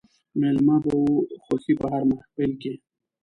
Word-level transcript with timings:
مېلمنه 0.39 0.75
به 0.83 0.91
وه 1.01 1.13
خوښي 1.43 1.73
په 1.79 1.85
هر 1.93 2.03
محل 2.09 2.51
کښي 2.61 2.73